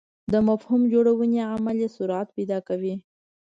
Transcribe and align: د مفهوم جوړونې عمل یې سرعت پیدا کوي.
د 0.31 0.33
مفهوم 0.47 0.81
جوړونې 0.93 1.39
عمل 1.51 1.77
یې 1.83 1.89
سرعت 1.97 2.27
پیدا 2.37 2.57
کوي. 2.67 2.95